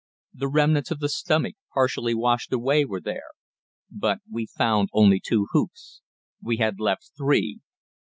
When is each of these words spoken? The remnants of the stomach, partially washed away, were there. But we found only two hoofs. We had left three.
The 0.33 0.47
remnants 0.47 0.89
of 0.89 0.97
the 0.99 1.07
stomach, 1.09 1.55
partially 1.75 2.15
washed 2.15 2.51
away, 2.51 2.85
were 2.85 3.01
there. 3.01 3.29
But 3.91 4.17
we 4.27 4.47
found 4.47 4.89
only 4.93 5.21
two 5.23 5.45
hoofs. 5.51 6.01
We 6.41 6.57
had 6.57 6.79
left 6.79 7.11
three. 7.15 7.59